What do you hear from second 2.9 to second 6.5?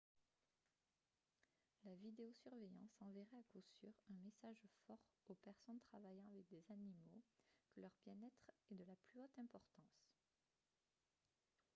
enverrait à coup sûr un message fort aux personnes travaillant avec